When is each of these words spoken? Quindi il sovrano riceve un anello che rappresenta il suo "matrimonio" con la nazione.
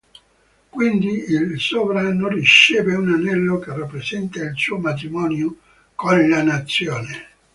Quindi 0.67 1.25
il 1.31 1.59
sovrano 1.59 2.27
riceve 2.27 2.95
un 2.95 3.13
anello 3.13 3.59
che 3.59 3.71
rappresenta 3.77 4.41
il 4.41 4.57
suo 4.57 4.79
"matrimonio" 4.79 5.57
con 5.93 6.27
la 6.27 6.41
nazione. 6.41 7.27